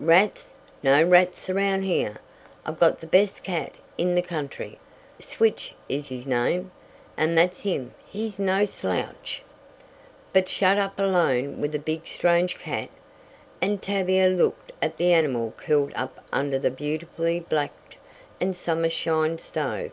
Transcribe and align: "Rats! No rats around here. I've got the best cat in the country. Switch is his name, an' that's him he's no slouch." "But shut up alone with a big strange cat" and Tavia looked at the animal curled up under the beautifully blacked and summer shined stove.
"Rats! 0.00 0.48
No 0.82 1.04
rats 1.06 1.50
around 1.50 1.82
here. 1.82 2.16
I've 2.64 2.80
got 2.80 3.00
the 3.00 3.06
best 3.06 3.44
cat 3.44 3.74
in 3.98 4.14
the 4.14 4.22
country. 4.22 4.78
Switch 5.18 5.74
is 5.86 6.08
his 6.08 6.26
name, 6.26 6.70
an' 7.18 7.34
that's 7.34 7.60
him 7.60 7.92
he's 8.06 8.38
no 8.38 8.64
slouch." 8.64 9.42
"But 10.32 10.48
shut 10.48 10.78
up 10.78 10.98
alone 10.98 11.60
with 11.60 11.74
a 11.74 11.78
big 11.78 12.06
strange 12.06 12.54
cat" 12.54 12.88
and 13.60 13.82
Tavia 13.82 14.28
looked 14.28 14.72
at 14.80 14.96
the 14.96 15.12
animal 15.12 15.52
curled 15.58 15.92
up 15.94 16.24
under 16.32 16.58
the 16.58 16.70
beautifully 16.70 17.40
blacked 17.40 17.98
and 18.40 18.56
summer 18.56 18.88
shined 18.88 19.42
stove. 19.42 19.90